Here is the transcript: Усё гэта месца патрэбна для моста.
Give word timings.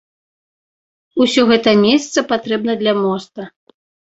Усё 1.25 1.45
гэта 1.53 1.75
месца 1.85 2.25
патрэбна 2.33 2.73
для 2.81 2.93
моста. 3.05 3.41